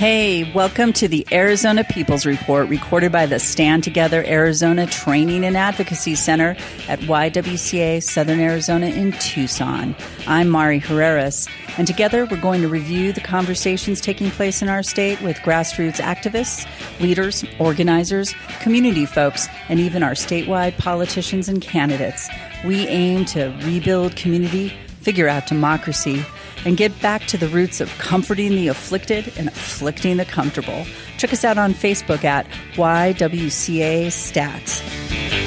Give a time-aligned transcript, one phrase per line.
[0.00, 5.58] Hey, welcome to the Arizona People's Report, recorded by the Stand Together Arizona Training and
[5.58, 6.56] Advocacy Center
[6.88, 9.94] at YWCA Southern Arizona in Tucson.
[10.26, 14.82] I'm Mari Herreras, and together we're going to review the conversations taking place in our
[14.82, 16.66] state with grassroots activists,
[16.98, 22.26] leaders, organizers, community folks, and even our statewide politicians and candidates.
[22.64, 26.24] We aim to rebuild community, figure out democracy,
[26.64, 30.86] and get back to the roots of comforting the afflicted and afflicting the comfortable.
[31.18, 35.39] Check us out on Facebook at YWCA Stats.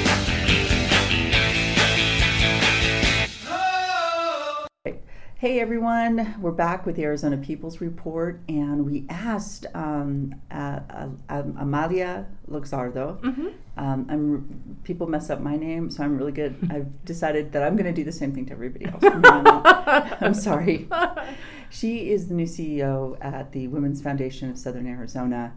[5.44, 11.08] Hey everyone, we're back with the Arizona People's Report, and we asked um, uh, uh,
[11.28, 13.20] um, Amalia Luxardo.
[13.20, 13.48] Mm-hmm.
[13.76, 16.56] Um, I'm people mess up my name, so I'm really good.
[16.70, 19.04] I've decided that I'm going to do the same thing to everybody else.
[19.04, 20.88] I'm sorry.
[21.68, 25.52] She is the new CEO at the Women's Foundation of Southern Arizona.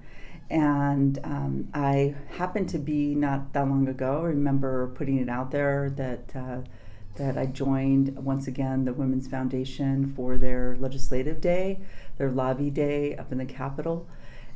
[0.49, 4.23] And um, I happened to be not that long ago.
[4.23, 6.61] I remember putting it out there that uh,
[7.17, 11.79] that I joined once again the Women's Foundation for their legislative day,
[12.17, 14.07] their lobby day up in the Capitol.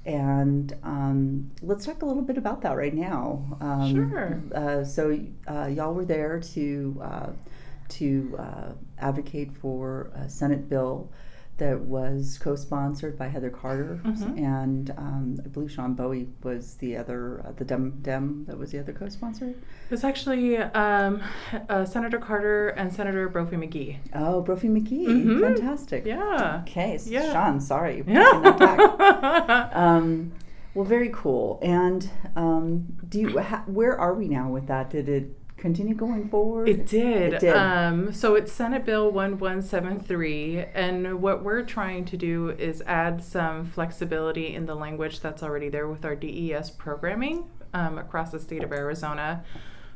[0.06, 3.58] And um, let's talk a little bit about that right now.
[3.62, 4.42] Um, sure.
[4.53, 7.30] Uh, so uh, y'all were there to uh,
[7.90, 11.12] to uh, advocate for a Senate bill
[11.62, 14.36] that was co-sponsored by Heather Carter mm-hmm.
[14.44, 18.72] and um, I believe Sean Bowie was the other uh, the Dem Dem that was
[18.72, 19.50] the other co-sponsor.
[19.50, 21.22] It was actually um,
[21.70, 23.98] uh, Senator Carter and Senator Brophy McGee.
[24.16, 25.40] Oh, Brophy McGee, mm-hmm.
[25.40, 26.03] fantastic.
[26.03, 26.64] Yeah.
[26.68, 27.31] Okay, so yeah.
[27.31, 28.03] Sean, sorry.
[28.12, 29.70] Yeah.
[29.73, 30.31] um,
[30.73, 31.59] well, very cool.
[31.62, 33.38] And um, do you?
[33.40, 34.90] Ha- where are we now with that?
[34.90, 36.67] Did it continue going forward?
[36.67, 37.34] It did.
[37.34, 37.56] It did.
[37.56, 43.66] Um, so it's Senate Bill 1173, and what we're trying to do is add some
[43.66, 48.63] flexibility in the language that's already there with our DES programming um, across the state
[48.63, 49.44] of Arizona.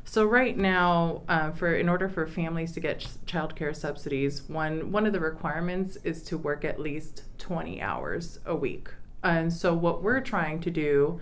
[0.04, 4.48] So right now, uh, for in order for families to get ch- child care subsidies,
[4.48, 8.88] one one of the requirements is to work at least 20 hours a week.
[9.24, 11.20] And so what we're trying to do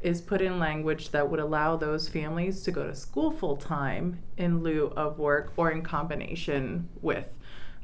[0.00, 4.22] is put in language that would allow those families to go to school full time
[4.36, 7.28] in lieu of work or in combination with.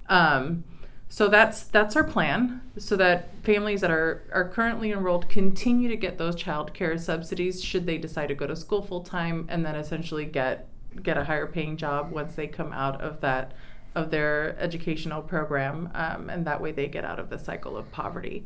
[0.09, 0.65] Um,
[1.09, 5.97] so that's that's our plan, so that families that are are currently enrolled continue to
[5.97, 9.65] get those child care subsidies should they decide to go to school full time, and
[9.65, 10.69] then essentially get
[11.03, 13.53] get a higher paying job once they come out of that
[13.95, 17.91] of their educational program, um, and that way they get out of the cycle of
[17.93, 18.45] poverty.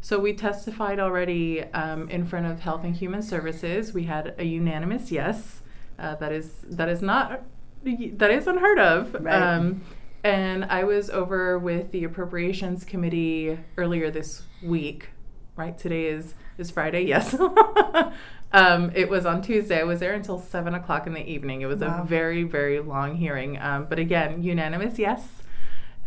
[0.00, 3.92] So we testified already um, in front of Health and Human Services.
[3.92, 5.62] We had a unanimous yes.
[5.98, 7.42] Uh, that is that is not
[7.82, 9.14] that is unheard of.
[9.14, 9.34] Right.
[9.34, 9.82] Um,
[10.22, 15.10] and I was over with the Appropriations Committee earlier this week.
[15.56, 17.02] Right today is is Friday.
[17.02, 17.34] Yes.
[18.52, 19.80] um, it was on Tuesday.
[19.80, 21.62] I was there until seven o'clock in the evening.
[21.62, 22.02] It was wow.
[22.02, 23.58] a very very long hearing.
[23.58, 25.42] Um, but again, unanimous yes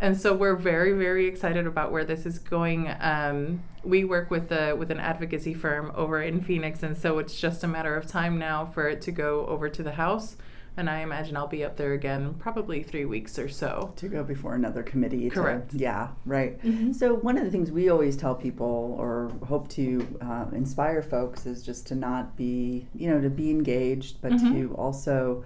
[0.01, 2.93] and so we're very very excited about where this is going.
[2.99, 7.39] Um, we work with a with an advocacy firm over in phoenix and so it's
[7.39, 10.35] just a matter of time now for it to go over to the house.
[10.77, 13.93] And i imagine i'll be up there again probably three weeks or so.
[13.97, 15.71] To go before another committee correct.
[15.71, 16.59] To, yeah right.
[16.63, 16.93] Mm-hmm.
[16.93, 21.45] so one of the things we always tell people or hope to uh, inspire folks
[21.45, 24.53] is just to not be you know to be engaged but mm-hmm.
[24.53, 25.43] to also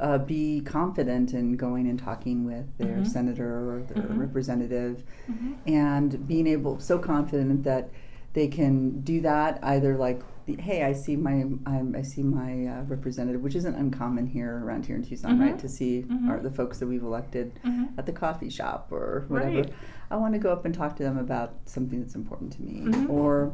[0.00, 3.04] uh, be confident in going and talking with their mm-hmm.
[3.04, 4.20] senator or their mm-hmm.
[4.20, 5.54] representative mm-hmm.
[5.66, 7.90] and being able so confident that
[8.32, 10.20] they can do that either like
[10.60, 14.86] hey i see my I'm, i see my uh, representative which isn't uncommon here around
[14.86, 15.58] here in tucson right mm-hmm.
[15.58, 16.30] to see mm-hmm.
[16.30, 17.86] our, the folks that we've elected mm-hmm.
[17.98, 19.72] at the coffee shop or whatever right.
[20.10, 23.06] i want to go up and talk to them about something that's important to me
[23.08, 23.52] or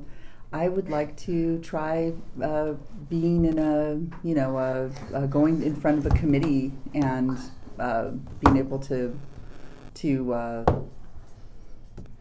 [0.54, 2.74] I would like to try uh,
[3.10, 7.36] being in a, you know, a, a going in front of a committee and
[7.80, 9.18] uh, being able to,
[9.94, 10.64] to, uh,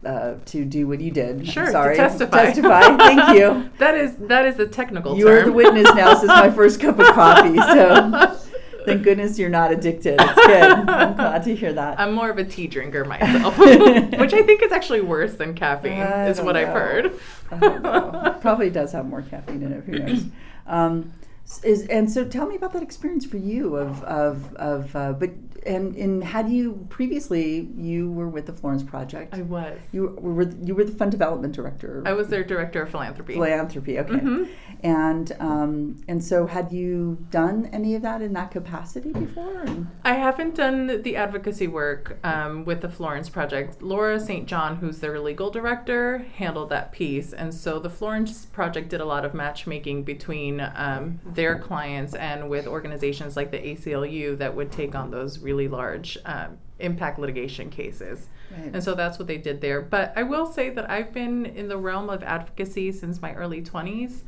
[0.04, 1.46] uh to do what you did.
[1.46, 2.46] Sure, Sorry, to testify.
[2.46, 2.96] Testify.
[2.96, 3.70] Thank you.
[3.78, 5.16] that is that is the technical.
[5.16, 5.46] You're term.
[5.46, 6.12] the witness now.
[6.12, 8.36] This is my first cup of coffee, so
[8.84, 10.16] Thank goodness you're not addicted.
[10.20, 10.62] It's good.
[10.62, 11.98] I'm glad to hear that.
[11.98, 15.98] I'm more of a tea drinker myself, which I think is actually worse than caffeine,
[15.98, 16.60] is what know.
[16.60, 18.40] I've heard.
[18.40, 19.84] Probably does have more caffeine in it.
[19.84, 20.24] Who knows?
[20.66, 21.12] Um,
[21.62, 25.30] Is, and so tell me about that experience for you of of, of uh, but
[25.66, 29.78] and and had you previously you were with the Florence Project I was.
[29.92, 33.34] you were you were the fund development director I was their director of philanthropy.
[33.34, 34.48] philanthropy okay Mhm.
[34.82, 39.64] and um, and so had you done any of that in that capacity before
[40.04, 43.80] I haven't done the advocacy work um, with the Florence Project.
[43.82, 44.46] Laura St.
[44.46, 47.32] John, who's their legal director, handled that piece.
[47.32, 52.48] And so the Florence Project did a lot of matchmaking between um, their clients and
[52.48, 57.70] with organizations like the ACLU that would take on those really large um, impact litigation
[57.70, 58.28] cases.
[58.50, 58.70] Right.
[58.74, 59.80] And so that's what they did there.
[59.80, 63.62] But I will say that I've been in the realm of advocacy since my early
[63.62, 64.20] 20s.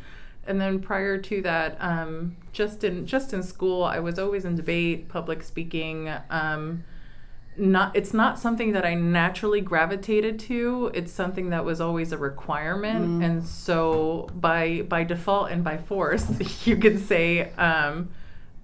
[0.46, 4.54] And then prior to that, um, just in just in school, I was always in
[4.54, 6.12] debate, public speaking.
[6.30, 6.84] Um,
[7.58, 10.90] not it's not something that I naturally gravitated to.
[10.94, 16.26] It's something that was always a requirement, and so by by default and by force,
[16.66, 18.10] you could say um,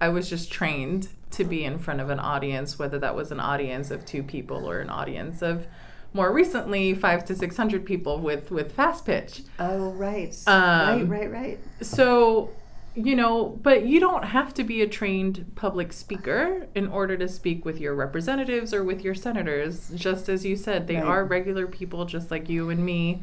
[0.01, 3.41] I was just trained to be in front of an audience, whether that was an
[3.41, 5.67] audience of two people or an audience of
[6.15, 9.43] more recently five to six hundred people with with fast pitch.
[9.59, 12.51] oh right Um, right right right So,
[12.95, 17.27] you know, but you don't have to be a trained public speaker in order to
[17.29, 19.91] speak with your representatives or with your senators.
[19.95, 21.05] Just as you said, they Right.
[21.05, 23.23] are regular people just like you and me.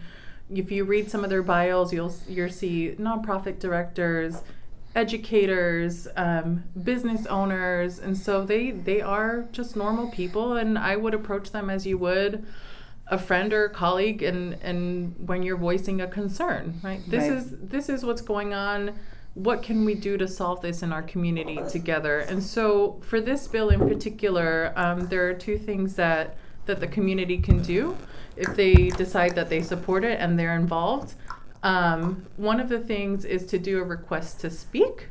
[0.51, 4.41] If you read some of their bios, you'll you'll see nonprofit directors,
[4.95, 10.53] educators, um, business owners, and so they they are just normal people.
[10.57, 12.45] And I would approach them as you would
[13.11, 17.37] a friend or a colleague and and when you're voicing a concern right this Right.
[17.39, 18.93] is this is what's going on
[19.33, 22.19] what can we do to solve this in our community together?
[22.19, 26.35] And so for this bill in particular um, there are two things that
[26.65, 27.97] that the community can do
[28.35, 31.15] if they decide that they support it and they're involved.
[31.63, 35.07] Um, one of the things is to do a request to speak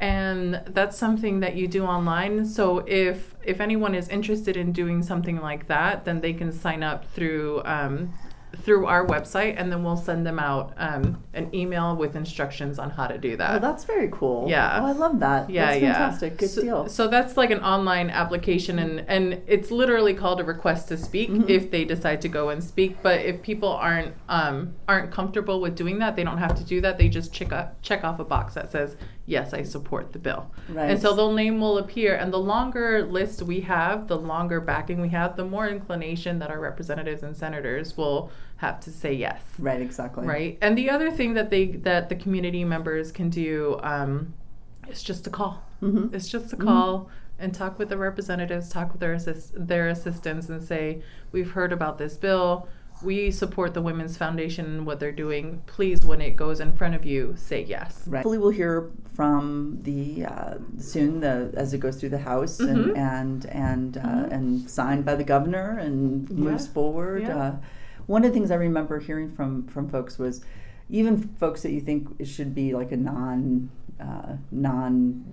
[0.00, 2.44] and that's something that you do online.
[2.44, 6.82] So if if anyone is interested in doing something like that then they can sign
[6.82, 8.12] up through um,
[8.58, 12.90] through our website and then we'll send them out um, an email with instructions on
[12.90, 13.54] how to do that.
[13.54, 14.48] oh that's very cool.
[14.48, 14.80] Yeah.
[14.80, 15.50] oh I love that.
[15.50, 15.92] Yeah that's yeah.
[15.94, 16.36] fantastic.
[16.38, 16.88] Good so, deal.
[16.88, 21.30] so that's like an online application and and it's literally called a request to speak
[21.30, 21.48] Mhm.
[21.48, 23.02] if they decide to go and speak.
[23.02, 26.80] But if people aren't um, aren't comfortable with doing that they don't have to do
[26.82, 26.98] that.
[26.98, 30.50] They just check up, check off a box that says yes i support the bill
[30.68, 32.14] right and so the name will appear.
[32.14, 36.50] And the longer list we have, the longer backing we have, the more inclination that
[36.50, 39.40] our representatives and senators will have to say yes.
[39.58, 40.58] right exactly Right.
[40.60, 44.34] And the other thing that they that the community members can do um,
[44.88, 45.62] is just a call.
[45.80, 49.88] hmm It's just a call and talk with the representatives, talk with their assist- their
[49.88, 52.68] assistants, and say, "We've heard about this bill.
[53.02, 55.62] We support the Women's Foundation and what they're doing.
[55.66, 58.18] Please, when it goes in front of you, say yes." Right.
[58.18, 62.96] Hopefully, we'll hear from the uh, soon the as it goes through the House Mhm.
[62.96, 64.32] and and and, uh, Mhm.
[64.32, 66.72] and signed by the governor and moves Yeah.
[66.72, 67.22] forward.
[67.22, 67.36] Yeah.
[67.36, 67.56] Uh,
[68.06, 70.40] one of the things I remember hearing from from folks was
[70.90, 73.70] even folks that you think it should be like a non
[74.00, 75.24] uh, non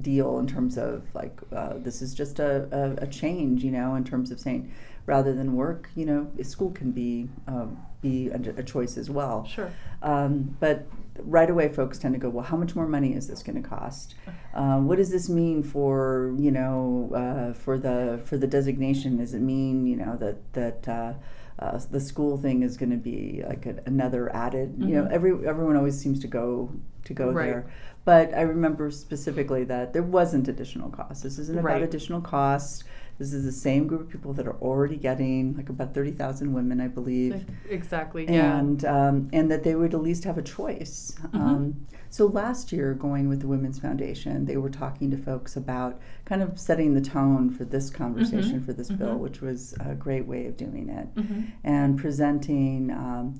[0.00, 2.68] deal in terms of like uh, this is just a,
[3.00, 4.70] a, a change, you know, in terms of saying
[5.06, 9.44] rather than work, you know, school can be um, be a, a choice as well.
[9.46, 9.70] Sure.
[10.02, 10.86] Um, but
[11.18, 13.68] right away, folks tend to go, well, how much more money is this going to
[13.68, 14.14] cost?
[14.54, 19.16] Uh, what does this mean for you know uh, for the for the designation?
[19.16, 21.14] Does it mean you know that that uh,
[21.58, 24.76] uh, the school thing is going to be like a, another added?
[24.78, 25.10] You know, Mhm.
[25.10, 26.70] every everyone always seems to go
[27.04, 27.46] to go Right.
[27.46, 27.66] there.
[28.04, 31.24] But I remember specifically that there wasn't additional cost.
[31.24, 31.82] This isn't about Right.
[31.82, 32.84] additional cost.
[33.18, 36.52] This is the same group of people that are already getting like about thirty thousand
[36.52, 38.24] women, I believe Exactly.
[38.28, 38.58] Yeah.
[38.58, 41.14] and um, and that they would at least have a choice.
[41.32, 41.40] Mhm.
[41.40, 46.00] Um, so last year, going with the Women's Foundation, they were talking to folks about
[46.24, 48.64] kind of setting the tone for this conversation Mhm.
[48.64, 49.20] for this bill, Mhm.
[49.20, 52.90] which was a great way of doing it, hmm and presenting.
[52.90, 53.34] Um,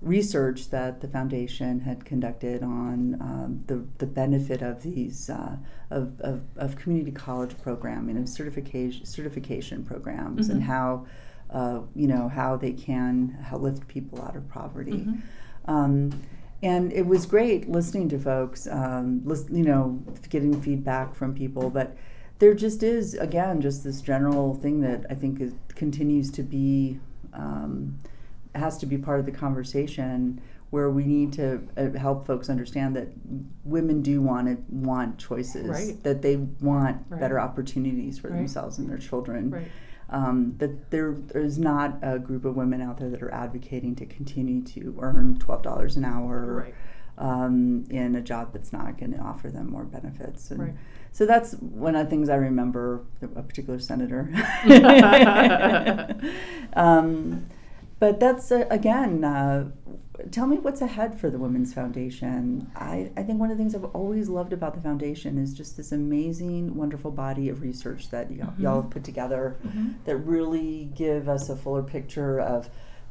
[0.00, 5.56] research that the foundation had conducted on um, the, the benefit of these uh,
[5.90, 10.66] of, of, of community college programming of certification certification programs and Mhm.
[10.66, 11.06] how
[11.50, 15.20] uh, you know how they can help lift people out of poverty Mhm.
[15.64, 16.12] um,
[16.62, 20.00] and it was great listening to folks um, lis- you know
[20.30, 21.96] getting feedback from people but
[22.38, 27.00] there just is again just this general thing that i think is, continues to be
[27.32, 27.98] um,
[28.58, 32.94] has to be part of the conversation where we need to uh, help folks understand
[32.94, 33.08] that
[33.64, 36.02] women do want to want choices Right.
[36.02, 37.20] that they want Right.
[37.20, 38.36] better opportunities for Right.
[38.36, 39.68] themselves and their children Right.
[40.10, 44.04] um, that there there's not a group of women out there that are advocating to
[44.06, 46.66] continue to earn twelve dollars an hour
[47.16, 50.50] um, in a job that's not going to offer them more benefits.
[50.52, 50.74] And Right.
[51.10, 54.30] So that's one of the things I remember a particular senator.
[56.74, 57.46] um,
[57.98, 59.24] but that's uh, again.
[59.24, 59.70] Uh,
[60.30, 62.70] tell me what's ahead for the Women's Foundation.
[62.74, 65.76] I, I think one of the things I've always loved about the foundation is just
[65.76, 68.58] this amazing, wonderful body of research that y- Mhm.
[68.60, 69.94] y'all have put together Mhm.
[70.04, 72.68] that really give us a fuller picture of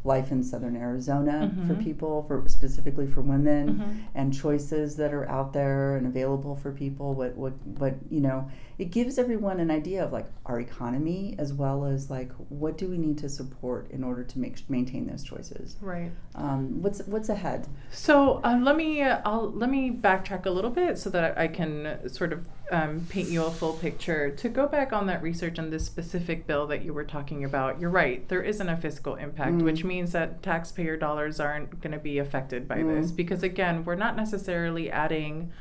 [0.08, 1.84] life in southern Arizona for Mhm.
[1.84, 3.96] people, for specifically for women, Mhm.
[4.16, 7.14] and choices that are out there and available for people.
[7.14, 8.48] What what what you know,
[8.80, 12.88] it gives everyone an idea of like our economy as well as like what do
[12.90, 15.76] we need to support in order to make maintain those choices.
[15.82, 16.12] Right.
[16.36, 17.68] Um, what's what's ahead?
[17.92, 21.48] So um, let me uh, I'll let me backtrack a little bit so that I
[21.50, 24.30] can sort of um, paint you a full picture.
[24.32, 27.80] To go back on that research and this specific bill that you were talking about,
[27.80, 28.28] you're right.
[28.28, 29.62] There isn't a fiscal impact, Mm.
[29.64, 33.16] which means that taxpayer dollars aren't going to be affected by this Mm.
[33.16, 35.52] because again, we're not necessarily adding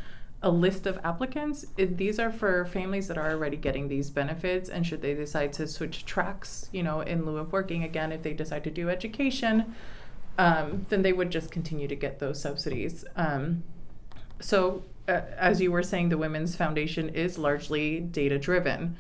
[0.42, 1.64] a list of applicants.
[1.76, 5.52] It, these are for families that are already getting these benefits, and should they decide
[5.54, 8.90] to switch tracks, you know, in lieu of working again, if they decide to do
[8.90, 9.74] education,
[10.38, 13.04] um, then they would just continue to get those subsidies.
[13.16, 13.62] Um,
[14.38, 18.96] so, uh, as you were saying, the Women's Foundation is largely data driven.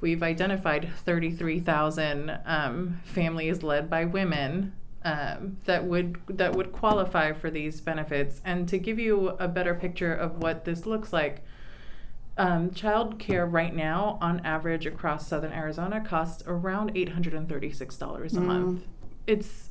[0.00, 7.50] We've identified 33,000 um, families led by women um, that would that would qualify for
[7.50, 8.40] these benefits.
[8.44, 11.44] And to give you a better picture of what this looks like,
[12.38, 18.42] um, child care right now, on average across southern Arizona, costs around $836 a Mm.
[18.44, 18.84] month.
[19.26, 19.70] It's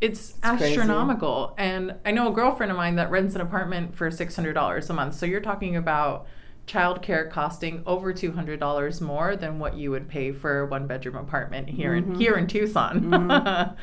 [0.00, 0.64] it's, crazy.
[0.74, 1.54] astronomical.
[1.58, 5.14] And I know a girlfriend of mine that rents an apartment for $600 a month.
[5.14, 6.26] So you're talking about
[6.66, 11.68] childcare costing over $200 more than what you would pay for a one bedroom apartment
[11.68, 12.18] here in Mhm.
[12.18, 13.30] here in Tucson.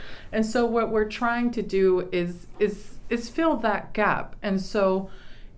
[0.34, 4.36] and so what we're trying to do is is is fill that gap.
[4.44, 5.10] And so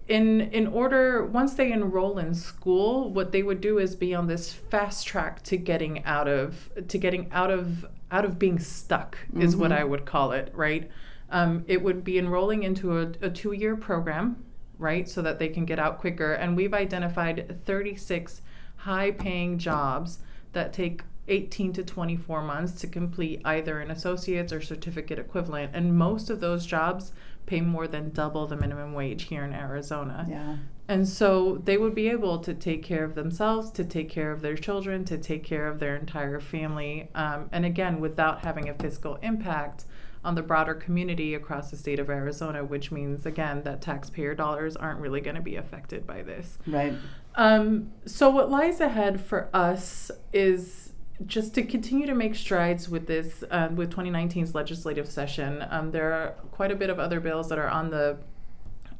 [0.08, 4.28] in in order once they enroll in school what they would do is be on
[4.28, 9.18] this fast track to getting out of to getting out of out of being stuck
[9.40, 9.78] is what Mhm.
[9.78, 10.90] i would call it right
[11.32, 14.44] um, it would be enrolling into a, a two-year program
[14.78, 18.42] right so that they can get out quicker and we've identified 36
[18.78, 20.20] high-paying jobs
[20.54, 25.98] that take 18 to 24 months to complete either an associate's or certificate equivalent and
[25.98, 27.12] most of those jobs
[27.48, 30.26] pay more than double the minimum wage here in Arizona.
[30.30, 30.58] Yeah.
[30.88, 34.42] And so they would be able to take care of themselves, to take care of
[34.42, 37.10] their children, to take care of their entire family.
[37.15, 39.86] Um, and again, without having a fiscal impact
[40.24, 44.75] on the broader community across the state of Arizona, which means, again, that taxpayer dollars
[44.75, 46.58] aren't really going to be affected by this.
[46.68, 46.94] Right.
[47.36, 50.92] Um, so what lies ahead for us is
[51.25, 55.65] just to continue to make strides with this um, with 2019's legislative session.
[55.70, 58.18] Um, there are quite a bit of other bills that are on the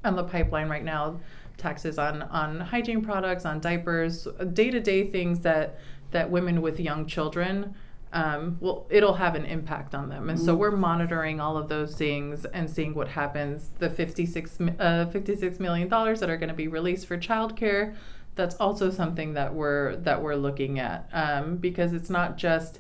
[0.04, 1.20] on the pipeline right now.
[1.58, 5.80] Taxes on on hygiene products, on diapers, day to day things that
[6.12, 7.76] that women with young children.
[8.14, 10.60] Um, well, it'll have an impact on them, and so Mhm.
[10.60, 13.72] we're monitoring all of those things and seeing what happens.
[13.80, 17.96] The 56, uh, 56 million dollars that are going to be released for childcare,
[18.36, 22.80] that's also something that we're that we're looking at um, because it's not just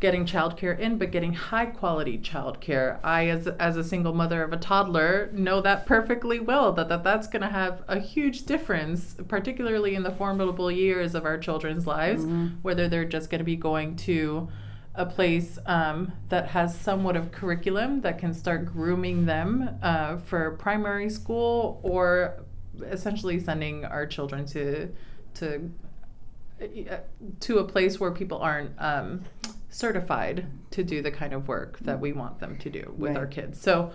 [0.00, 2.98] getting childcare in, but getting high quality childcare.
[3.02, 6.72] I, as as a single mother of a toddler, know that perfectly well.
[6.72, 11.24] That, that that's going to have a huge difference, particularly in the formidable years of
[11.24, 12.56] our children's lives, Mhm.
[12.62, 14.48] whether they're just going to be going to
[14.94, 20.52] a place um, that has somewhat of curriculum that can start grooming them uh, for
[20.52, 22.34] primary school, or
[22.82, 24.88] essentially sending our children to
[25.34, 25.70] to
[26.60, 26.96] uh,
[27.40, 29.22] to a place where people aren't um,
[29.70, 33.26] certified to do the kind of work that we want them to do with our
[33.26, 33.60] kids.
[33.60, 33.92] So,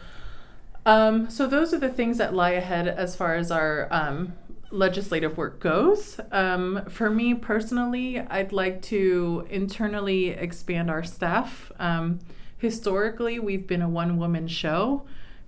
[0.86, 4.34] um, so those are the things that lie ahead as far as our um,
[4.72, 6.20] legislative work goes.
[6.32, 11.72] Um, for me personally, I'd like to internally expand our staff.
[11.80, 12.20] Um,
[12.58, 15.06] historically, we've been a one-woman show.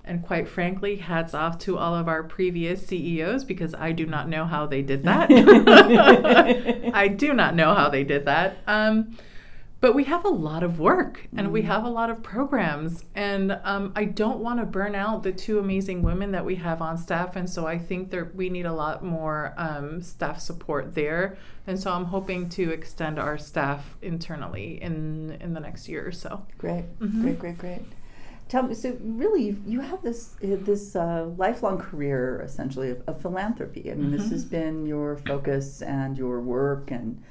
[0.08, 4.29] And quite frankly, hats off to all of our previous CEOs because I do not
[4.29, 5.32] know how they did that.
[6.94, 8.58] I do not know how they did that.
[9.82, 11.65] But we have a lot of work and we Mhm.
[11.65, 13.03] have a lot of programs.
[13.13, 16.82] And um, I don't want to burn out the two amazing women that we have
[16.82, 17.36] on staff.
[17.36, 21.38] And so I think that we need a lot more um, staff support there.
[21.67, 26.12] And so I'm hoping to extend our staff internally in, in the next year or
[26.12, 26.44] so.
[26.58, 26.86] Great.
[27.00, 27.22] Mhm.
[27.22, 27.39] Great.
[27.39, 27.58] Great.
[27.60, 27.82] Great.
[28.48, 28.74] Tell me.
[28.75, 33.91] So really, you- have this uh, this uh, lifelong career essentially of, of philanthropy.
[33.91, 34.32] I mean, this Mhm.
[34.32, 37.22] has been your focus and your work, and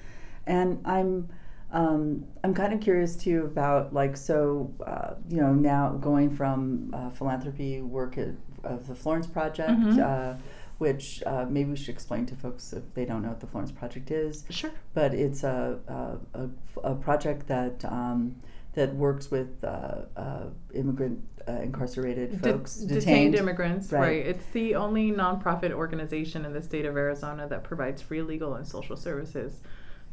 [0.46, 1.28] and I'm.
[1.74, 6.90] Um, I'm kind of curious too about like so uh, you know now going from
[6.94, 9.98] uh, philanthropy work at, of the Florence Project, Mhm.
[9.98, 10.38] uh,
[10.78, 13.72] which uh, maybe we should explain to folks if they don't know what the Florence
[13.72, 14.44] Project is.
[14.50, 14.70] Sure.
[14.94, 18.36] But it's a a, a, a project that um,
[18.74, 23.34] that works with uh, uh, immigrant uh, incarcerated De- folks detained.
[23.34, 24.00] immigrants, Right.
[24.00, 24.26] right.
[24.26, 28.66] It's the only nonprofit organization in the state of Arizona that provides free legal and
[28.66, 29.60] social services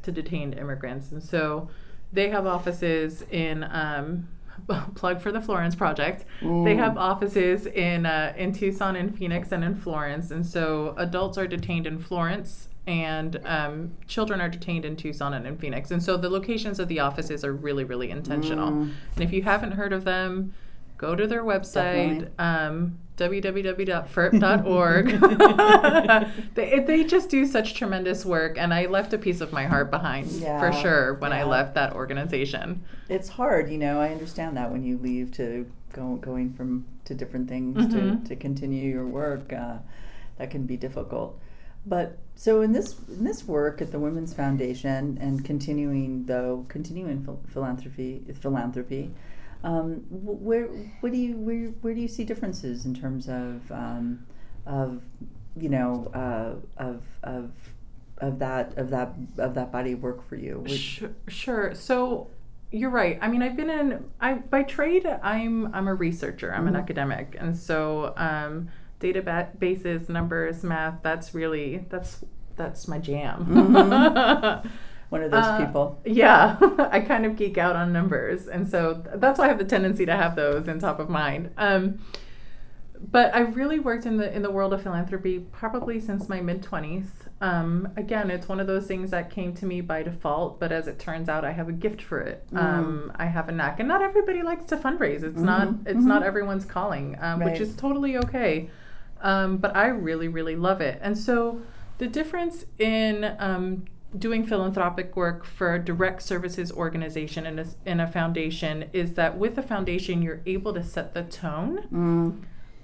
[0.04, 1.12] to detained immigrants.
[1.12, 1.70] And so
[2.14, 4.28] they have offices in, um,
[4.96, 6.26] plug for the Florence Project.
[6.42, 6.78] They Mm.
[6.78, 10.30] have offices in, uh, in Tucson, in Phoenix, and in Florence.
[10.32, 12.68] And so adults are detained in Florence.
[12.88, 15.92] And um, children are detained in Tucson and in Phoenix.
[15.92, 18.72] And so the locations of the offices are really, really intentional.
[18.72, 18.92] Mm.
[19.16, 20.54] And if you haven't heard of them,
[21.02, 25.08] go to their website, um, www.firrp.org.
[26.56, 29.90] they, they just do such tremendous work, and I left a piece of my heart
[29.92, 32.84] behind for sure when I left that organization.
[33.10, 34.00] It's hard, you know.
[34.00, 38.24] I understand that when you leave to go going from to different things Mhm.
[38.24, 39.78] to, to continue your work, uh,
[40.38, 41.38] that can be difficult.
[41.86, 47.24] But so in this in this work at the Women's Foundation and continuing though continuing
[47.26, 49.12] phil- philanthropy philanthropy,
[49.64, 50.68] um, where
[51.02, 54.26] what do you where where do you see differences in terms of um,
[54.66, 55.02] of
[55.56, 57.52] you know uh, of of
[58.18, 60.60] of that of that of that body of work for you?
[60.60, 61.76] Which- Sh- sure.
[61.76, 62.30] So
[62.72, 63.20] you're right.
[63.22, 64.06] I mean, I've been in.
[64.20, 66.54] I by trade, I'm I'm a researcher.
[66.54, 66.80] I'm an Mhm.
[66.80, 71.00] academic, and so um, databases, numbers, math.
[71.04, 72.24] That's really that's
[72.56, 73.46] that's my jam.
[73.46, 74.66] Mhm.
[75.12, 76.00] One of those Uh, people.
[76.06, 76.56] Yeah,
[76.92, 80.06] I kind of geek out on numbers, and so that's why I have the tendency
[80.06, 81.50] to have those in top of mind.
[81.58, 82.00] Um,
[83.12, 86.64] but I've really worked in the in the world of philanthropy probably since my mid
[86.64, 87.10] twenties.
[87.42, 90.88] Um, again, it's one of those things that came to me by default, but as
[90.88, 92.48] it turns out, I have a gift for it.
[92.54, 92.58] Mm.
[92.64, 95.24] Um, I have a knack, and not everybody likes to fundraise.
[95.24, 96.06] It's Mhm, not it's mhm.
[96.14, 97.52] not everyone's calling, um, Right.
[97.52, 98.70] which is totally okay.
[99.22, 101.60] Um, but I really really love it, and so
[101.98, 103.84] the difference in um,
[104.18, 109.38] doing philanthropic work for a direct services organization and a, in a foundation is that
[109.38, 112.42] with a foundation you're able to set the tone Mm,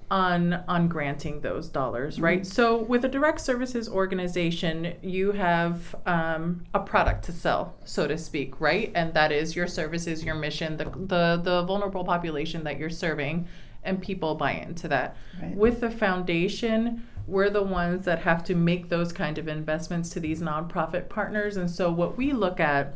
[0.09, 2.45] on on granting those dollars right Mhm.
[2.45, 8.17] so with a direct services organization you have um, a product to sell so to
[8.17, 12.79] speak right and that is your services your mission the, the the vulnerable population that
[12.79, 13.47] you're serving
[13.83, 15.55] and people buy into that right.
[15.55, 20.19] with the foundation, we're the ones that have to make those kind of investments to
[20.19, 21.57] these nonprofit partners.
[21.57, 22.95] And so, what we look at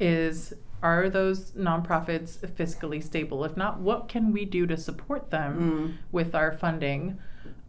[0.00, 3.44] is are those nonprofits fiscally stable?
[3.44, 7.18] If not, what can we do to support them Mm, with our funding?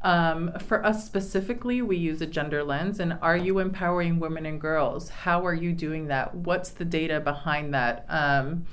[0.01, 2.99] Um, for us specifically, we use a gender lens.
[2.99, 5.09] And are you empowering women and girls?
[5.09, 6.35] How are you doing that?
[6.35, 8.05] What's the data behind that?
[8.09, 8.65] Um,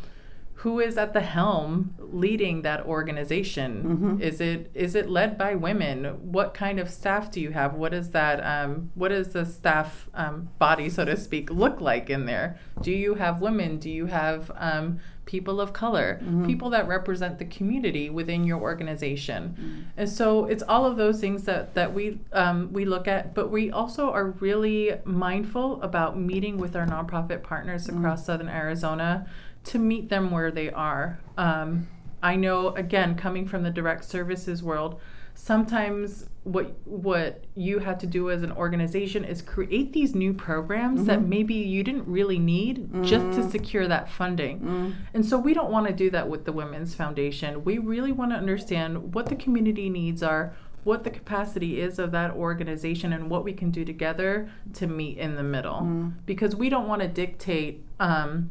[0.61, 4.17] who is at the helm leading that organization?
[4.19, 4.21] Mhm.
[4.21, 6.05] Is it is it led by women?
[6.33, 7.75] What kind of staff do you have?
[7.75, 8.41] What is that?
[8.45, 12.57] Um, what does the staff um, body, so to speak, look like in there?
[12.81, 13.79] Do you have women?
[13.79, 16.19] Do you have um, people of color?
[16.25, 16.47] Mhm.
[16.47, 19.55] People that represent the community within your organization?
[19.61, 19.85] Mm.
[19.99, 23.51] And so it's all of those things that that we um, we look at, but
[23.51, 27.99] we also are really mindful about meeting with our nonprofit partners Mm.
[27.99, 29.27] across Southern Arizona
[29.65, 31.19] to meet them where they are.
[31.37, 31.89] Um,
[32.23, 34.99] I know again, coming from the direct services world,
[35.37, 41.05] sometimes what what you have to do as an organization is create these new programs
[41.05, 41.29] that Mhm.
[41.29, 43.51] maybe you didn't really need just to Mm.
[43.51, 44.61] secure that funding.
[44.61, 47.65] Mm, And so we don't want to do that with the Women's Foundation.
[47.65, 52.13] We really want to understand what the community needs are, what the capacity is of
[52.13, 55.81] that organization, and what we can do together to meet in the middle.
[55.83, 56.13] Mm.
[56.25, 58.51] Because we don't want to dictate um,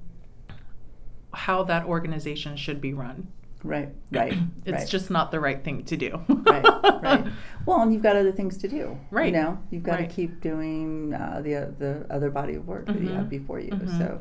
[1.33, 3.27] how that organization should be run.
[3.63, 4.33] Right, right.
[4.65, 4.87] It's right.
[4.87, 6.21] just not the right thing to do.
[6.27, 6.63] right,
[7.01, 7.25] right.
[7.65, 8.95] Well, and you've got other things to do.
[9.09, 9.25] Right.
[9.27, 10.07] You know, you've got Right.
[10.07, 13.71] to keep doing uh, the the other body of work that you have before you.
[13.71, 13.97] Mhm.
[13.97, 14.19] So,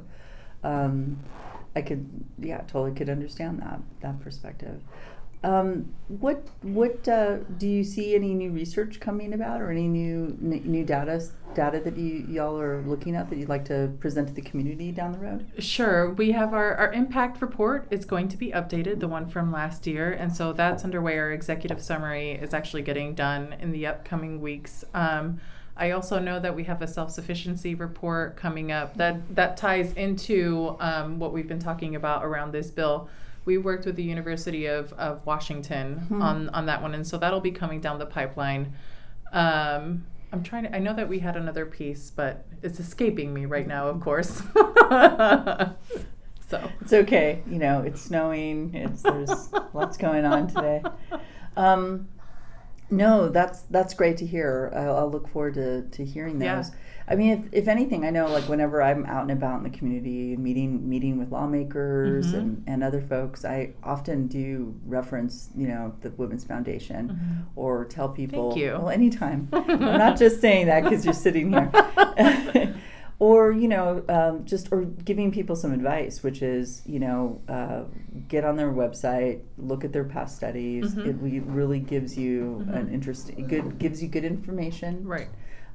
[0.63, 1.19] um,
[1.77, 4.81] I could, yeah, totally could understand that that perspective.
[5.45, 10.39] Um, what what uh, do you see any new research coming about, or any new
[10.43, 11.23] n- new data
[11.55, 14.91] data that you y'all are looking at that you'd like to present to the community
[14.91, 15.47] down the road?
[15.59, 16.11] Sure.
[16.11, 17.87] We have our, our impact report.
[17.91, 20.13] It's going to be updated, the one from last year.
[20.13, 21.19] And so that's underway.
[21.19, 24.85] Our executive summary is actually getting done in the upcoming weeks.
[24.95, 25.41] Um,
[25.77, 29.93] I also know that we have a self sufficiency report coming up that, that ties
[29.93, 33.09] into um, what we've been talking about around this bill.
[33.45, 36.23] We worked with the University of, of Washington Hmm.
[36.23, 36.95] on, on that one.
[36.95, 38.75] And so that'll be coming down the pipeline.
[39.33, 43.45] Um, I'm trying to, I know that we had another piece, but it's escaping me
[43.47, 44.43] right now, of course.
[46.47, 47.43] So it's okay.
[47.49, 48.75] You know, it's snowing.
[48.75, 50.83] It's there's lots going on today.
[51.57, 52.09] Um,
[52.91, 54.71] no, that's that's great to hear.
[54.77, 56.69] I'll, I'll look forward to, to hearing those.
[56.69, 56.75] Yeah.
[57.07, 59.77] I mean, if, if anything, I know like whenever I'm out and about in the
[59.77, 62.39] community, meeting meeting with lawmakers Mhm.
[62.39, 67.47] and, and other folks, I often do reference you know the Women's Foundation Mhm.
[67.57, 68.51] or tell people.
[68.53, 68.71] Thank you.
[68.73, 69.49] Well, anytime.
[69.53, 71.71] I'm not just saying that because you're sitting here.
[73.21, 77.83] or you know, um, just or giving people some advice, which is you know, uh,
[78.29, 80.95] get on their website, look at their past studies.
[80.95, 81.07] Mhm.
[81.07, 82.77] It re- really gives you Mhm.
[82.77, 85.29] an interesting, good gives you good information Right.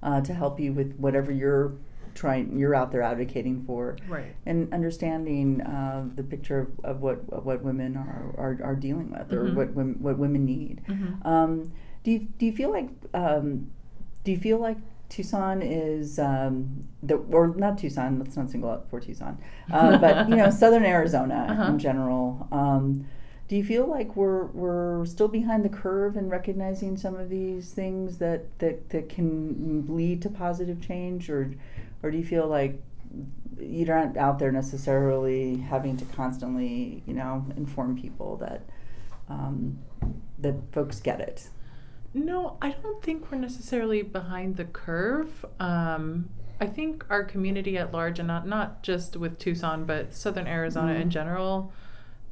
[0.03, 1.73] Uh, to help you with whatever you're
[2.15, 4.35] trying you're out there advocating for Right.
[4.45, 9.11] and understanding uh, the picture of, of what of what women are, are, are dealing
[9.11, 9.55] with or Mhm.
[9.55, 10.81] what women, what women need.
[10.87, 11.25] Mhm.
[11.25, 11.71] Um,
[12.03, 13.69] do you do you feel like um,
[14.23, 14.77] do you feel like
[15.09, 18.19] Tucson is um, the or not Tucson?
[18.19, 19.37] Let's not single out for Tucson,
[19.71, 21.71] uh, but you know Southern Arizona Uh-huh.
[21.71, 22.47] in general.
[23.49, 27.71] Do you feel like we're we're still behind the curve in recognizing some of these
[27.71, 31.51] things that that, that can lead to positive change, or
[32.03, 32.79] or do you feel like
[33.59, 38.61] you're not out there necessarily having to constantly you know inform people that
[39.29, 39.79] um,
[40.37, 41.49] that folks get it?
[42.13, 45.43] No, I don't think we're necessarily behind the curve.
[45.59, 46.29] Um,
[46.61, 50.93] I think our community at large, and not not just with Tucson, but Southern Arizona
[50.93, 51.11] in Mhm.
[51.11, 51.71] general,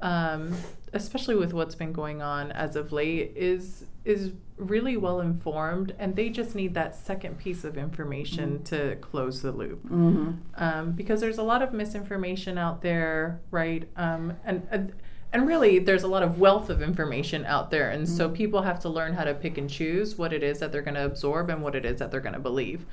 [0.01, 0.53] um,
[0.93, 6.15] especially with what's been going on as of late, is is really well informed, and
[6.15, 10.31] they just need that second piece of information to close the loop Mm-hmm.
[10.55, 13.87] um, because there's a lot of misinformation out there, right?
[13.97, 14.93] Um, and, and
[15.33, 18.33] and really, there's a lot of wealth of information out there, and so Mhm.
[18.33, 20.95] people have to learn how to pick and choose what it is that they're going
[20.95, 22.85] to absorb and what it is that they're going to believe.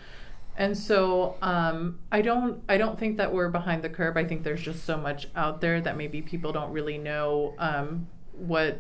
[0.57, 4.17] And so um, I don't I don't think that we're behind the curve.
[4.17, 8.07] I think there's just so much out there that maybe people don't really know um,
[8.33, 8.79] what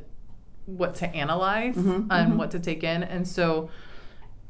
[0.66, 2.36] what to analyze Mhm, and mhm.
[2.36, 3.70] what to take in, and so.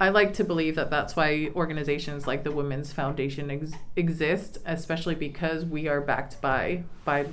[0.01, 5.15] I like to believe that that's why organizations like the Women's Foundation ex- exist, especially
[5.15, 7.27] because we are backed by by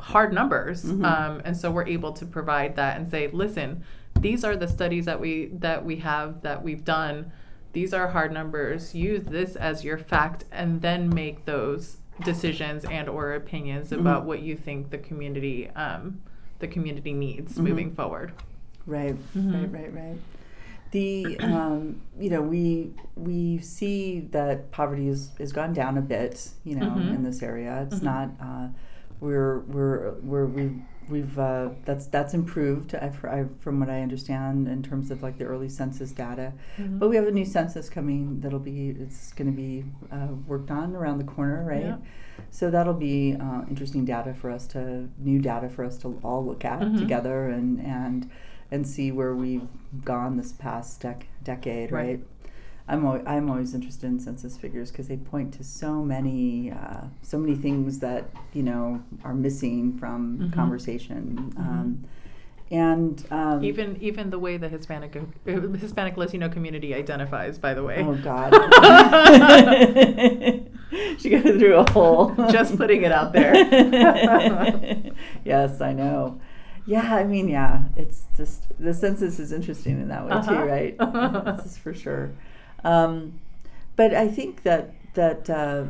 [0.00, 1.04] hard numbers, Mhm.
[1.04, 3.84] um, and so we're able to provide that and say, listen,
[4.18, 7.30] these are the studies that we that we have that we've done.
[7.72, 8.94] These are hard numbers.
[8.94, 14.00] Use this as your fact, and then make those decisions and or opinions Mhm.
[14.00, 16.20] about what you think the community um,
[16.58, 17.62] the community needs Mhm.
[17.68, 18.32] moving forward.
[18.86, 19.54] Right, Mhm.
[19.54, 20.16] right, right, right.
[20.90, 26.50] The um, you know we we see that poverty is has gone down a bit.
[26.64, 27.14] You know Mhm.
[27.16, 28.04] in this area, it's Mhm.
[28.04, 28.30] not.
[28.40, 28.68] Uh,
[29.20, 32.94] we're we're we're we've we've uh, that's that's improved.
[32.94, 36.52] I've, I've, from what I understand in terms of like the early census data.
[36.78, 36.98] Mhm.
[36.98, 40.70] But we have a new census coming that'll be it's going to be uh, worked
[40.70, 41.84] on around the corner, right?
[41.84, 41.96] Yeah.
[42.50, 46.44] So that'll be uh, interesting data for us to new data for us to all
[46.44, 46.98] look at Mhm.
[46.98, 48.30] together and and
[48.70, 49.66] and see where we've
[50.04, 52.06] gone this past dec- decade, Right.
[52.08, 52.24] right?
[52.88, 57.02] I'm al- I'm always interested in census figures because they point to so many uh,
[57.22, 60.52] so many things that you know are missing from Mhm.
[60.52, 61.52] conversation.
[61.54, 61.58] Mhm.
[61.60, 62.04] Um,
[62.70, 65.50] and um, Even even the way the Hispanic uh,
[65.86, 68.02] Hispanic Latino community identifies, by the way.
[68.06, 68.52] Oh God.
[71.18, 72.34] she got through a hole.
[72.50, 73.54] Just putting it out there.
[75.44, 76.40] yes, I know.
[76.86, 80.54] Yeah, I mean, yeah, it's just the census is interesting in that way Uh-huh.
[80.54, 80.96] too, right?
[81.56, 82.30] this is for sure.
[82.84, 83.40] Um,
[83.96, 85.84] but I think that that uh,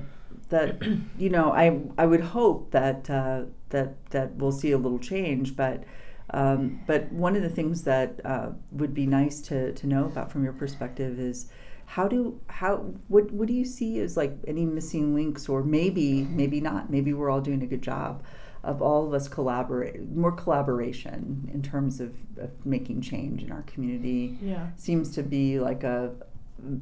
[0.49, 0.83] that
[1.19, 5.57] you know, I I would hope that uh, that that we'll see a little change,
[5.57, 5.85] but.
[6.31, 10.31] Um, but one of the things that uh, would be nice to, to know about
[10.31, 11.47] from your perspective is
[11.87, 12.77] how do how
[13.09, 17.15] what what do you see as like any missing links or maybe maybe not maybe
[17.15, 18.23] we're all doing a good job
[18.63, 23.63] of all of us collaborate more collaboration in terms of, of making change in our
[23.63, 24.67] community Yeah.
[24.77, 26.13] seems to be like a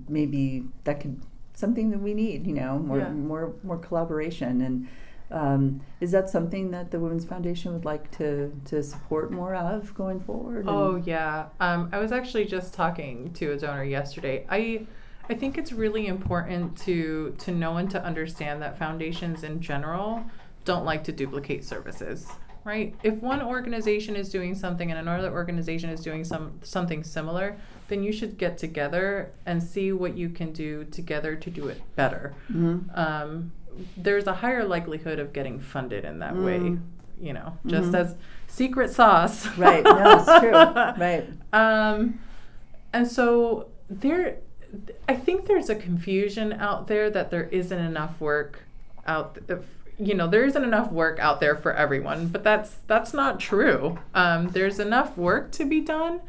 [0.09, 1.21] maybe that could
[1.55, 3.11] something that we need you know more Yeah.
[3.11, 4.89] more more collaboration and
[5.31, 9.93] um, is that something that the Women's Foundation would like to, to support more of
[9.93, 10.67] going forward?
[10.69, 11.47] Oh yeah.
[11.59, 14.47] Um, I was actually just talking to a donor yesterday.
[14.49, 14.87] I
[15.29, 20.23] I think it's really important to to know and to understand that foundations in general
[20.65, 22.29] don't like to duplicate services.
[22.65, 22.95] Right?
[23.03, 27.57] If one organization is doing something and another organization is doing some something similar,
[27.89, 31.81] then you should get together and see what you can do together to do it
[31.95, 32.35] better.
[32.53, 32.97] Mhm.
[32.97, 33.53] um,
[33.97, 36.59] there's a higher likelihood of getting funded in that way.
[36.59, 36.81] Mm.
[37.21, 37.95] You know, just Mhm.
[37.99, 38.15] as
[38.47, 39.47] secret sauce.
[39.59, 39.85] Right.
[39.85, 40.53] No, it's true.
[40.99, 41.27] Right.
[41.53, 42.19] Um,
[42.95, 44.37] and so there,
[45.09, 48.61] I think there's a confusion out there that there isn't enough work
[49.07, 49.39] out.
[49.49, 49.61] If,
[49.99, 53.99] you know there isn't enough work out there for everyone but that's that's not true
[54.15, 56.21] um, there's enough work to be done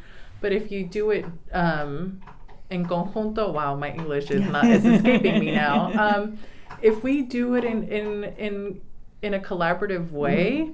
[0.41, 2.21] but if you do it um,
[2.69, 6.37] in conjunto wow my english is not is escaping me now um,
[6.81, 8.81] if we do it in in in
[9.23, 10.71] in a collaborative way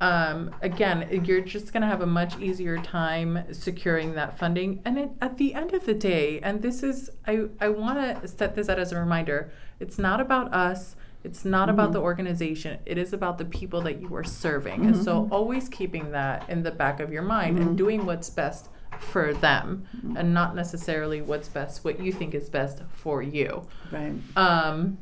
[0.00, 4.98] um, again you're just going to have a much easier time securing that funding and
[4.98, 8.54] it, at the end of the day and this is i i want to set
[8.54, 11.78] this out as a reminder it's not about us it's not mm-hmm.
[11.78, 12.78] about the organization.
[12.86, 14.80] It is about the people that you are serving.
[14.80, 14.94] Mm-hmm.
[14.94, 17.68] And so always keeping that in the back of your mind mm-hmm.
[17.68, 18.68] and doing what's best
[19.00, 20.16] for them mm-hmm.
[20.16, 23.66] and not necessarily what's best what you think is best for you.
[23.90, 24.14] Right.
[24.36, 24.98] Um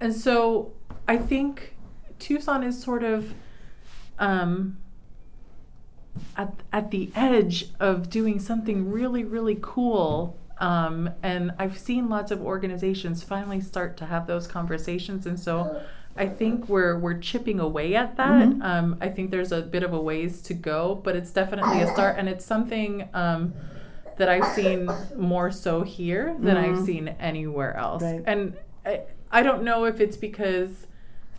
[0.00, 0.72] and so
[1.06, 1.76] I think
[2.18, 3.34] Tucson is sort of
[4.18, 4.78] um
[6.36, 12.30] at, at the edge of doing something really, really cool um, and I've seen lots
[12.30, 15.26] of organizations finally start to have those conversations.
[15.26, 15.82] And so
[16.18, 18.48] I think we're we're chipping away at that.
[18.48, 18.62] Mm-hmm.
[18.62, 21.86] Um, I think there's a bit of a ways to go, but it's definitely a
[21.86, 23.54] start, and it's something um,
[24.16, 26.78] that I've seen more so here than mm-hmm.
[26.78, 28.02] I've seen anywhere else.
[28.02, 28.22] Right.
[28.26, 30.86] And I, I don't know if it's because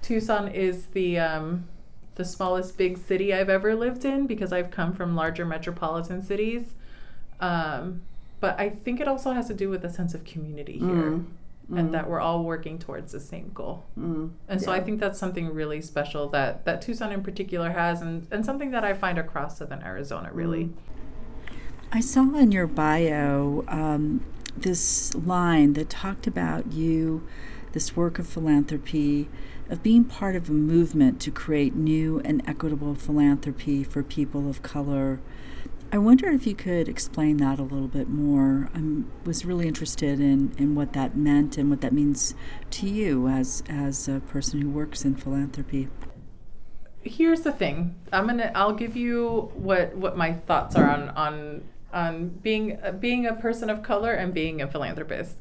[0.01, 1.67] Tucson is the um,
[2.15, 6.63] the smallest big city I've ever lived in because I've come from larger metropolitan cities.
[7.39, 8.01] Um,
[8.39, 10.87] but I think it also has to do with a sense of community here.
[10.87, 11.25] Mm.
[11.71, 11.91] And mm.
[11.91, 14.31] that we're all working towards the same goal, mm.
[14.47, 14.71] and so.
[14.71, 18.71] I think that's something really special that that Tucson in particular has, and and something
[18.71, 20.65] that I find across Southern Arizona really.
[20.65, 20.73] Mm.
[21.91, 24.23] I saw in your bio um,
[24.55, 27.27] this line that talked about you,
[27.71, 29.27] this work of philanthropy,
[29.69, 34.61] of being part of a movement to create new and equitable philanthropy for people of
[34.61, 35.19] color
[35.91, 38.69] I wonder if you could explain that a little bit more.
[38.75, 38.81] I
[39.25, 42.35] was really interested in, in what that meant and what that means
[42.71, 45.87] to you as as a person who works in philanthropy.
[47.01, 47.95] Here's the thing.
[48.13, 48.51] I'm gonna.
[48.53, 53.69] I'll give you what what my thoughts are on on on being being a person
[53.71, 55.37] of color and being a philanthropist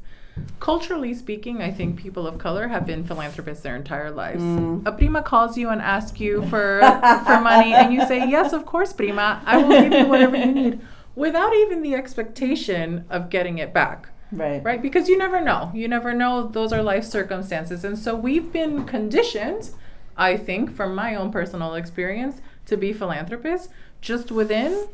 [0.59, 4.43] culturally speaking, I think people of color have been philanthropists their entire lives.
[4.43, 4.85] Mm.
[4.85, 6.81] A prima calls you and asks you for
[7.25, 9.41] for money, and you say, "Yes, of course, prima.
[9.45, 10.81] I will give you whatever you need,"
[11.15, 14.09] without even the expectation of getting it back.
[14.31, 14.63] Right.
[14.63, 14.81] Right.
[14.81, 15.71] Because you never know.
[15.73, 16.47] You never know.
[16.47, 19.71] Those are life circumstances, and so we've been conditioned.
[20.17, 23.69] I think, from my own personal experience, to be philanthropists
[24.01, 24.87] just within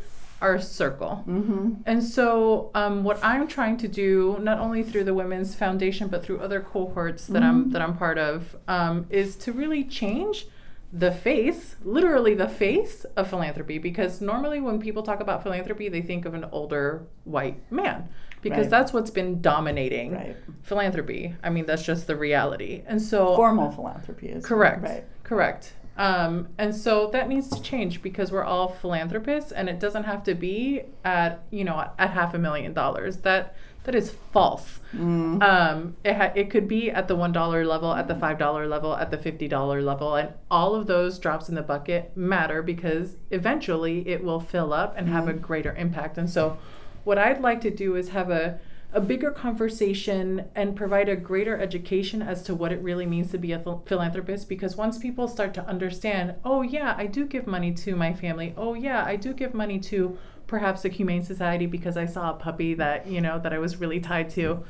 [0.45, 1.23] our circle.
[1.27, 1.73] Mm-hmm.
[1.85, 6.23] And so, um, what I'm trying to do, not only through the Women's Foundation, but
[6.23, 7.65] through other cohorts that mm-hmm.
[7.65, 10.47] I'm that I'm part of, um, is to really change
[10.93, 13.77] the face, literally the face of philanthropy.
[13.79, 18.07] Because normally, when people talk about philanthropy, they think of an older white man,
[18.41, 18.69] because right.
[18.69, 20.37] that's what's been dominating right.
[20.61, 21.35] philanthropy.
[21.43, 22.83] I mean, that's just the reality.
[22.85, 24.83] And so, formal philanthropy is correct.
[24.83, 25.03] Right.
[25.23, 25.73] Correct.
[25.97, 30.23] Um, and so that needs to change because we're all philanthropists, and it doesn't have
[30.23, 33.17] to be at you know at half a million dollars.
[33.17, 33.55] That
[33.85, 34.79] that is false.
[34.93, 35.41] Mm.
[35.41, 38.67] Um, it ha- it could be at the one dollar level, at the five dollar
[38.67, 42.61] level, at the fifty dollar level, and all of those drops in the bucket matter
[42.61, 45.11] because eventually it will fill up and mm.
[45.11, 45.41] have a mm.
[45.41, 46.17] greater impact.
[46.17, 46.57] And so,
[47.05, 48.59] what I'd like to do is have a
[48.95, 53.37] a bigger conversation and provide a greater education as to what it really means to
[53.37, 57.73] be a philanthropist because once people start to understand oh yeah i do give money
[57.73, 58.53] to my family.
[58.55, 62.33] Oh yeah i do give money to perhaps a humane society because i saw a
[62.35, 64.63] puppy that you know that i was really tied to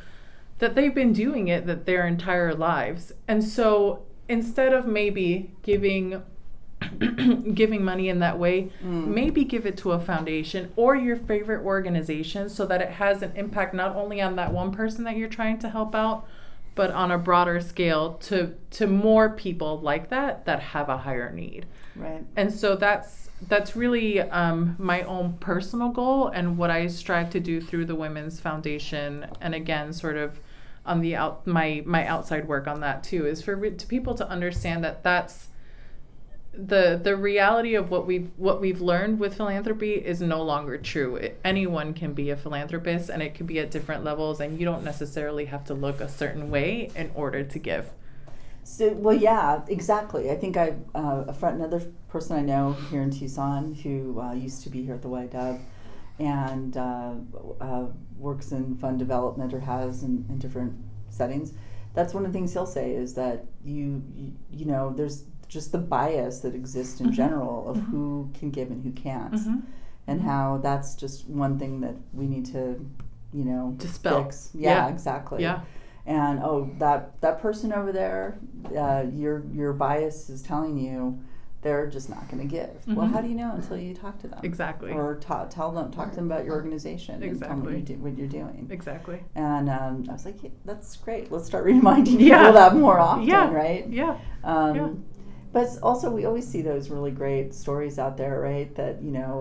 [0.60, 3.12] that they've been doing it that their entire lives.
[3.28, 6.24] And so instead of maybe giving
[7.54, 9.08] giving money in that way, mm.
[9.08, 13.32] maybe give it to a foundation or your favorite organization so that it has an
[13.36, 16.28] impact not only on that one person that you're trying to help out,
[16.76, 21.32] but on a broader scale to to more people like that that have a higher
[21.32, 21.66] need.
[21.96, 22.24] Right.
[22.36, 27.40] And so that's that's really um, my own personal goal and what I strive to
[27.40, 29.28] do through the Women's Foundation.
[29.42, 30.40] And again, sort of
[30.86, 34.28] on the out my my outside work on that too is for to people to
[34.30, 35.48] understand that that's
[36.58, 41.16] the the reality of what we've what we've learned with philanthropy is no longer true.
[41.18, 44.66] It, anyone can be a philanthropist, and it can be at different levels, and you
[44.66, 47.90] don't necessarily have to look a certain way in order to give.
[48.64, 50.32] So, well, yeah, exactly.
[50.32, 54.34] I think I uh, a friend, another person I know here in Tucson who uh,
[54.34, 55.60] used to be here at the Dove,
[56.20, 57.14] and uh,
[57.62, 57.86] uh
[58.18, 60.74] works in fund development or has in, in different
[61.10, 61.54] settings.
[61.94, 65.72] That's one of the things he'll say is that you, you, you know there's just
[65.72, 67.16] the bias that exists in mm-hmm.
[67.16, 67.92] general of mm-hmm.
[67.92, 69.60] who can give and who can't, mm-hmm.
[70.08, 72.86] and how that's just one thing that we need to,
[73.34, 74.24] you know, dispel.
[74.24, 74.52] Fix.
[74.54, 75.42] Yeah, yeah, exactly.
[75.42, 75.62] Yeah.
[76.06, 78.38] and oh that that person over there,
[78.78, 81.20] uh, your your bias is telling you
[81.66, 82.70] they're just not going to give.
[82.86, 84.40] Well, how do you know until you talk to them?
[84.44, 84.92] Exactly.
[84.92, 87.78] Or ta- tell them, talk to them about your organization and tell them what, you
[87.78, 87.96] Exactly.
[87.96, 88.68] do, what you're doing.
[88.70, 89.24] Exactly.
[89.34, 91.32] And um, I was like, yeah, that's great.
[91.32, 92.38] Let's start reminding Yeah.
[92.38, 93.52] people that more often, Yeah.
[93.52, 93.90] right?
[93.90, 94.16] Yeah.
[94.44, 94.90] Um, Yeah.
[95.56, 98.70] But also, we always see those really great stories out there, right?
[98.76, 99.34] That you know,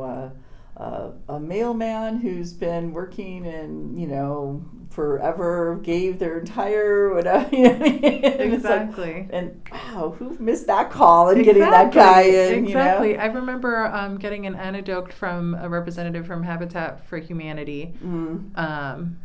[0.79, 7.49] uh, uh, a mailman who's been working and you know forever gave their entire whatever.
[7.57, 9.29] You know, it's like- Exactly.
[9.33, 12.65] and wow, who missed that call and getting that guy in?
[12.65, 13.11] Exactly.
[13.11, 13.23] You know?
[13.25, 19.19] I remember um, getting an anecdote from a representative from Habitat for Humanity, Mm, um,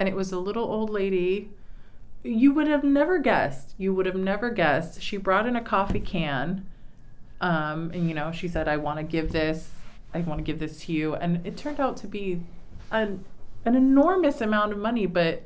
[0.00, 1.50] and it was a little old lady.
[2.24, 3.74] You would have never guessed.
[3.78, 5.00] You would have never guessed.
[5.02, 6.66] She brought in a coffee can,
[7.40, 9.70] um, and you know, she said, "I want to give this.
[10.14, 12.40] I want to give this to you," and it turned out to be
[12.90, 13.24] an
[13.66, 15.42] an enormous amount of money, but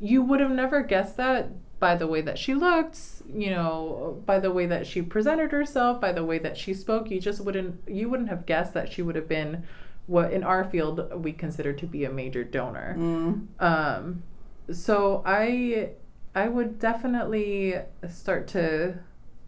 [0.00, 1.50] you would have never guessed that
[1.80, 2.98] by the way that she looked,
[3.34, 7.10] you know, by the way that she presented herself, by the way that she spoke.
[7.10, 9.64] You just wouldn't you wouldn't have guessed that she would have been
[10.06, 12.94] what in our field we consider to be a major donor.
[12.98, 14.22] mm, Um,
[14.70, 15.90] so I
[16.34, 17.76] I would definitely
[18.10, 18.98] start to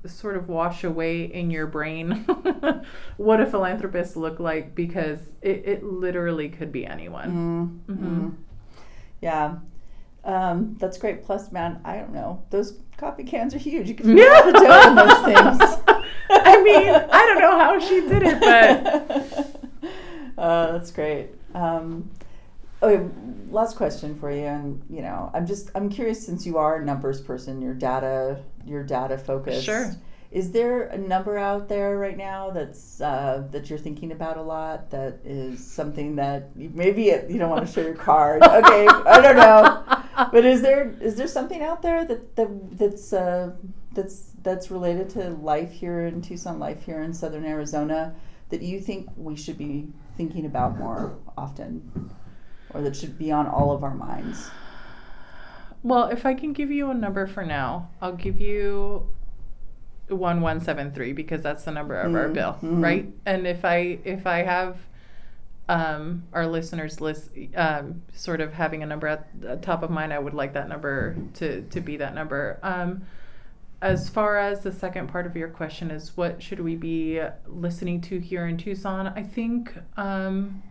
[0.06, 2.12] sort of wash away in your brain
[3.16, 7.82] what a philanthropist look like because it, it literally could be anyone.
[7.88, 8.20] mm, Mhm.
[8.20, 8.34] mm.
[9.20, 9.56] Yeah.
[10.24, 11.24] Um, that's great.
[11.24, 12.42] Plus, man, I don't know.
[12.50, 13.88] Those coffee cans are huge.
[13.88, 15.82] You can put lot of dough in those things.
[16.30, 21.28] I mean, I don't know how she did it, but uh, that's great.
[21.54, 22.10] Um,
[22.82, 23.08] okay,
[23.50, 26.84] last question for you, and you know, I'm just I'm curious since you are a
[26.84, 29.64] numbers person, you're data you're data focused.
[29.64, 29.94] Sure.
[30.32, 34.42] Is there a number out there right now that's uh, that you're thinking about a
[34.42, 34.90] lot?
[34.90, 38.42] That is something that maybe it, you don't want to show your card.
[38.42, 39.82] Okay, I don't know.
[40.32, 43.52] But is there is there something out there that, that that's uh,
[43.92, 48.14] that's that's related to life here in Tucson, life here in Southern Arizona,
[48.48, 52.10] that you think we should be thinking about more often,
[52.76, 54.50] or that should be on all of our minds?
[55.82, 59.08] Well, if I can give you a number for now, I'll give you
[60.08, 62.82] 1173 because that's the number of our Mhm, bill, mhm.
[62.82, 63.12] right?
[63.24, 64.76] And if I if I have
[65.68, 70.12] um, our listeners list um, sort of having a number at the top of mind,
[70.12, 72.58] I would like that number to to be that number.
[72.62, 73.02] Um,
[73.82, 78.00] as far as the second part of your question is what should we be listening
[78.02, 79.08] to here in Tucson?
[79.08, 80.62] I think um,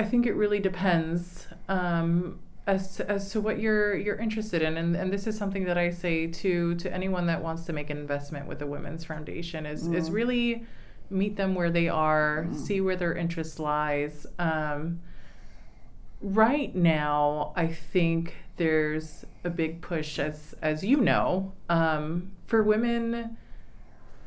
[0.00, 4.76] I think it really depends um, as to, as to what you're you're interested in,
[4.80, 7.90] and, and this is something that I say to to anyone that wants to make
[7.90, 10.14] an investment with the Women's Foundation is is Mm.
[10.20, 10.64] really
[11.10, 12.56] meet them where they are, Mm.
[12.66, 14.26] see where their interest lies.
[14.38, 15.00] Um,
[16.20, 23.36] right now, I think there's a big push, as as you know, um, for women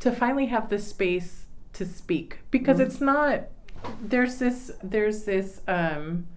[0.01, 2.85] to finally have the space to speak because Mm.
[2.85, 3.41] it's not
[4.01, 6.27] there's this there's this um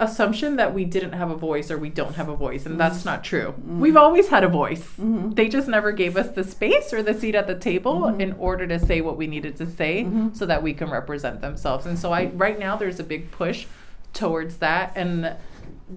[0.00, 3.04] assumption that we didn't have a voice or we don't have a voice and that's
[3.04, 3.78] not true Mm.
[3.80, 5.34] we've always had a voice Mhm.
[5.34, 8.20] they just never gave us the space or the seat at the table Mhm.
[8.20, 10.36] in order to say what we needed to say Mhm.
[10.36, 13.66] so that we can represent themselves and so i right now there's a big push
[14.12, 15.34] towards that and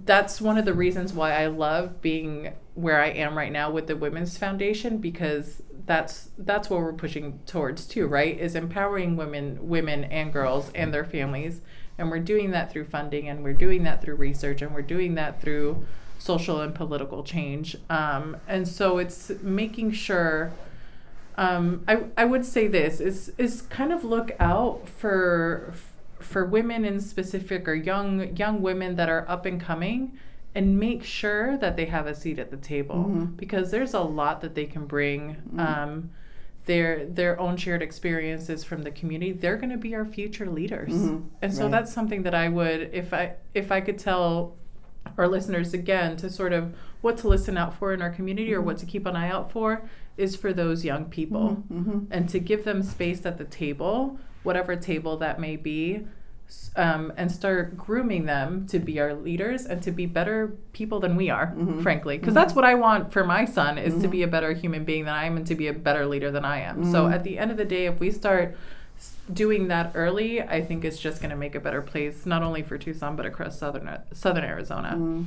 [0.06, 3.88] that's one of the reasons why i love being where i am right now with
[3.88, 8.40] the women's foundation because that's that's what we're pushing towards too right?
[8.40, 11.62] Is empowering women women and girls and their families.
[11.98, 15.16] And we're doing that through funding and we're doing that through research and we're doing
[15.16, 15.86] that through
[16.18, 17.76] social and political change.
[17.90, 20.52] Um, and so it's making sure
[21.36, 25.74] um, I, I would say this is is kind of look out for
[26.20, 30.18] for women in specific or young young women that are up and coming
[30.54, 33.38] and make sure that they have a seat at the table Mhm.
[33.38, 36.10] because there's a lot that they can bring um,
[36.66, 40.94] their their own shared experiences from the community they're going to be our future leaders
[40.94, 41.24] Mhm.
[41.42, 41.72] and so Right.
[41.72, 44.56] that's something that i would if i if i could tell
[45.18, 48.62] our listeners again to sort of what to listen out for in our community or
[48.62, 49.82] what to keep an eye out for
[50.18, 52.06] is for those young people Mhm.
[52.12, 56.06] and to give them space at the table whatever table that may be
[56.76, 61.16] um, and start grooming them to be our leaders and to be better people than
[61.16, 61.82] we are Mhm.
[61.84, 62.36] frankly because Mhm.
[62.36, 64.12] that's what i want for my son is to Mhm.
[64.12, 66.46] be a better human being than i am and to be a better leader than
[66.46, 67.14] i am so Mhm.
[67.14, 68.56] at the end of the day if we start
[69.34, 72.62] doing that early i think it's just going to make a better place not only
[72.62, 75.26] for tucson but across southern southern arizona Mm.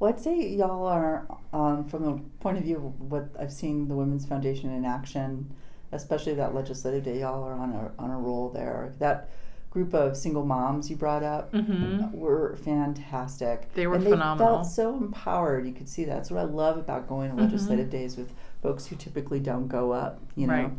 [0.00, 3.88] Well, I'd say y'all are, um, from the point of view of what I've seen
[3.88, 5.50] the Women's Foundation in action,
[5.90, 8.92] especially that legislative day, y'all are on a on a roll there.
[9.00, 9.28] That
[9.70, 12.12] group of single moms you brought up Mhm.
[12.12, 13.72] were fantastic.
[13.74, 14.48] They were and phenomenal.
[14.48, 15.66] They felt so empowered.
[15.66, 16.14] You could see that.
[16.16, 17.40] That's what I love about going to Mhm.
[17.40, 20.20] legislative days with folks who typically don't go up.
[20.36, 20.72] You know, Right.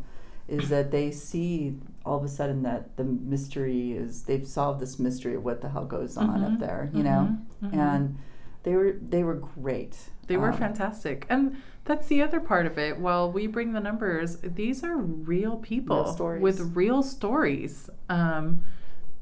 [0.47, 4.97] is that they see all of a sudden that the mystery is they've solved this
[4.97, 6.59] mystery of what the hell goes on up Mhm.
[6.59, 6.89] there.
[6.93, 7.69] You know, Mhm.
[7.71, 7.73] Mhm.
[7.77, 8.17] and
[8.63, 10.09] they were they were great.
[10.27, 11.25] They were Um, fantastic.
[11.29, 11.55] And
[11.89, 12.99] that's the other part of it.
[12.99, 16.41] While we bring the numbers, these are real people stories.
[16.43, 17.89] with real stories.
[18.07, 18.63] Um,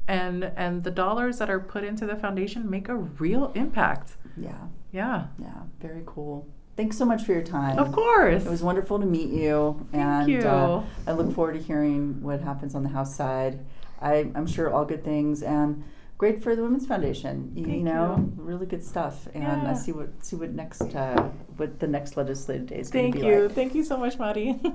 [0.06, 4.16] and and the dollars that are put into the foundation make a real impact.
[4.36, 4.52] Yeah,
[4.92, 5.28] Yeah.
[5.38, 6.46] yeah, very cool.
[6.76, 7.78] Thanks so much for your time.
[7.78, 8.44] Of course.
[8.44, 10.40] It was wonderful to meet you, Thank and you.
[10.40, 13.64] Uh, I look forward to hearing what happens on the House side.
[14.00, 15.82] I, I'm sure all good things, and
[16.18, 17.52] great for the Women's Foundation.
[17.54, 19.70] You, Thank know, really good stuff, and Yeah.
[19.70, 23.18] I see what see what next uh, what the next legislative day is going to
[23.20, 23.42] be you.
[23.42, 23.52] like.
[23.52, 24.60] Thank you so much, Maddie.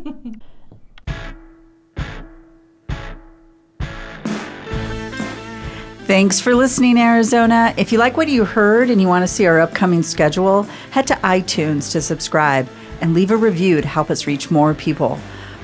[6.05, 7.73] Thanks for listening, Arizona.
[7.77, 11.07] If you like what you heard and you want to see our upcoming schedule, head
[11.07, 12.67] to iTunes to subscribe
[13.01, 15.17] and leave a review to help us reach more people.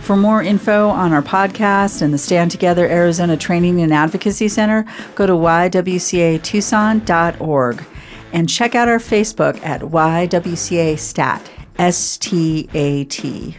[0.10, 4.84] For more info on our podcast and the Stand Together Arizona Training and Advocacy Center,
[5.14, 7.86] go to ywcatucson.org
[8.34, 13.56] and check out our Facebook at YWCA STAT, S T A T.